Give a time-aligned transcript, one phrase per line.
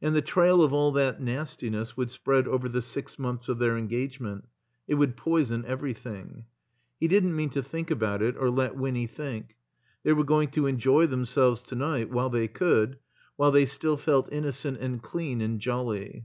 [0.00, 3.76] And the trail of all that nastiness would spread over the six months of their
[3.76, 4.48] engagement;
[4.86, 6.46] it would poison everything.
[6.98, 9.56] He didn't mean to think about it or let Winny think.
[10.04, 12.98] They were going to enjoy themselves to night while they could,
[13.36, 16.24] while they stiU felt innocent and clean and jolly.